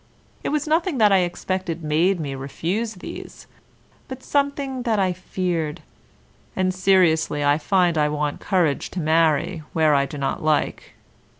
It 0.43 0.49
was 0.49 0.65
nothing 0.65 0.97
that 0.97 1.11
I 1.11 1.19
expected 1.19 1.83
made 1.83 2.19
me 2.19 2.33
refuse 2.33 2.95
these, 2.95 3.45
but 4.07 4.23
something 4.23 4.81
that 4.81 4.97
I 4.97 5.13
feared; 5.13 5.83
and, 6.55 6.73
seriously, 6.73 7.45
I 7.45 7.59
find 7.59 7.99
I 7.99 8.09
want 8.09 8.39
courage 8.39 8.89
to 8.97 8.99
marry 8.99 9.61
where 9.73 9.93
I 9.93 10.07
do 10.07 10.17
not 10.17 10.41
like. 10.41 10.95